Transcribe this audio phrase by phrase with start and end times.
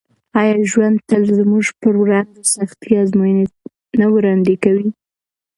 [0.39, 3.45] آیا ژوند تل زموږ پر وړاندې سختې ازموینې
[3.99, 4.89] نه وړاندې کوي؟